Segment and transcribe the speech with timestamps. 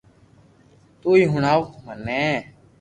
[1.01, 2.23] تو ھي ھڻاو مني